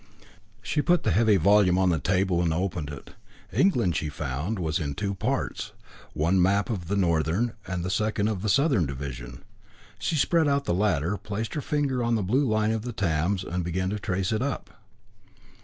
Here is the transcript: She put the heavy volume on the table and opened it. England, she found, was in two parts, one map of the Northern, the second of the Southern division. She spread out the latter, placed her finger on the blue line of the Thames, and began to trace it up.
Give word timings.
She 0.63 0.81
put 0.81 1.03
the 1.03 1.11
heavy 1.11 1.37
volume 1.37 1.77
on 1.77 1.89
the 1.89 1.99
table 1.99 2.41
and 2.41 2.51
opened 2.51 2.89
it. 2.89 3.11
England, 3.53 3.95
she 3.95 4.09
found, 4.09 4.57
was 4.57 4.79
in 4.79 4.95
two 4.95 5.13
parts, 5.13 5.73
one 6.13 6.41
map 6.41 6.71
of 6.71 6.87
the 6.87 6.95
Northern, 6.95 7.53
the 7.65 7.89
second 7.91 8.27
of 8.27 8.41
the 8.41 8.49
Southern 8.49 8.87
division. 8.87 9.43
She 9.99 10.15
spread 10.15 10.47
out 10.47 10.65
the 10.65 10.73
latter, 10.73 11.17
placed 11.17 11.53
her 11.53 11.61
finger 11.61 12.01
on 12.03 12.15
the 12.15 12.23
blue 12.23 12.47
line 12.47 12.71
of 12.71 12.81
the 12.81 12.93
Thames, 12.93 13.43
and 13.43 13.63
began 13.63 13.91
to 13.91 13.99
trace 13.99 14.31
it 14.31 14.41
up. 14.41 14.71